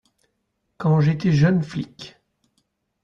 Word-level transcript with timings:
quand 0.77 0.99
j’étais 0.99 1.31
jeune 1.31 1.61
flic. 1.61 2.17